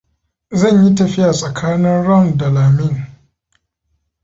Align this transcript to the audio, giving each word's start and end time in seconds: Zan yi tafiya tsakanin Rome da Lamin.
Zan 0.59 0.77
yi 0.83 0.91
tafiya 0.97 1.31
tsakanin 1.33 2.01
Rome 2.03 2.37
da 2.37 2.49
Lamin. 2.49 2.95